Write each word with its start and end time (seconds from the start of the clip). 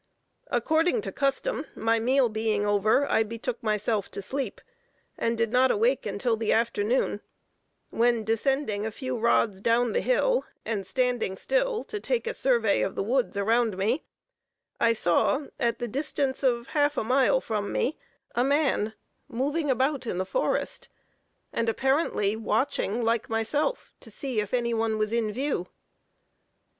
According 0.47 1.01
to 1.01 1.11
custom 1.11 1.67
my 1.75 1.99
meal 1.99 2.27
being 2.27 2.65
over, 2.65 3.07
I 3.07 3.21
betook 3.21 3.61
myself 3.61 4.09
to 4.09 4.19
sleep, 4.23 4.59
and 5.15 5.37
did 5.37 5.51
not 5.51 5.69
awake 5.69 6.07
until 6.07 6.35
the 6.35 6.51
afternoon; 6.51 7.21
when 7.91 8.23
descending 8.23 8.83
a 8.83 8.89
few 8.89 9.15
rods 9.19 9.61
down 9.61 9.91
the 9.93 10.01
hill, 10.01 10.43
and 10.65 10.87
standing 10.87 11.35
still 11.35 11.83
to 11.83 11.99
take 11.99 12.25
a 12.25 12.33
survey 12.33 12.81
of 12.81 12.95
the 12.95 13.03
woods 13.03 13.37
around 13.37 13.77
me, 13.77 14.03
I 14.79 14.93
saw, 14.93 15.45
at 15.59 15.77
the 15.77 15.87
distance 15.87 16.41
of 16.41 16.69
half 16.69 16.97
a 16.97 17.03
mile 17.03 17.39
from 17.39 17.71
me, 17.71 17.99
a 18.33 18.43
man 18.43 18.95
moving 19.27 19.67
slowly 19.67 19.71
about 19.73 20.07
in 20.07 20.17
the 20.17 20.25
forest, 20.25 20.89
and 21.53 21.69
apparently 21.69 22.35
watching, 22.35 23.03
like 23.03 23.29
myself, 23.29 23.93
to 23.99 24.09
see 24.09 24.39
if 24.39 24.51
any 24.51 24.73
one 24.73 24.97
was 24.97 25.11
in 25.13 25.31
view. 25.31 25.67